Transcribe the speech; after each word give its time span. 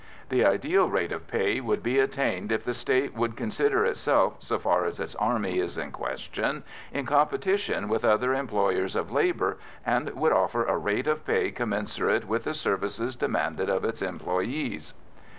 The 0.29 0.43
ideal 0.43 0.89
rate 0.89 1.11
of 1.11 1.27
pay 1.27 1.59
would 1.59 1.83
be 1.83 1.99
attained 1.99 2.51
if 2.51 2.63
the 2.63 2.73
State 2.73 3.13
would 3.13 3.35
consider 3.37 3.85
itself, 3.85 4.37
so 4.39 4.57
far 4.57 4.85
as 4.85 4.99
its 4.99 5.13
army 5.17 5.59
is 5.59 5.77
in 5.77 5.91
question, 5.91 6.63
in 6.91 7.05
competition 7.05 7.87
with 7.87 8.03
all 8.03 8.09
other 8.13 8.33
employers 8.33 8.95
of 8.95 9.11
labour, 9.11 9.59
and 9.85 10.09
would 10.15 10.31
offer 10.31 10.65
a 10.65 10.75
rate 10.75 11.05
of 11.05 11.23
pay 11.23 11.51
commensurate 11.51 12.25
with 12.27 12.45
the 12.45 12.55
services 12.55 13.15
demanded 13.15 13.69
of 13.69 13.85
its 13.85 14.01
employees. 14.01 14.95